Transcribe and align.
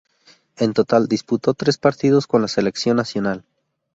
En 0.57 0.73
total, 0.73 1.07
disputó 1.07 1.53
tres 1.53 1.77
partidos 1.77 2.25
con 2.25 2.41
la 2.41 2.47
selección 2.47 2.97
nacional. 2.97 3.45